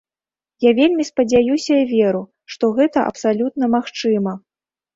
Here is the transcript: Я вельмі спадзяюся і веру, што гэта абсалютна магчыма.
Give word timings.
Я 0.63 0.71
вельмі 0.79 1.05
спадзяюся 1.09 1.73
і 1.83 1.85
веру, 1.93 2.23
што 2.55 2.73
гэта 2.81 3.07
абсалютна 3.13 3.73
магчыма. 3.77 4.39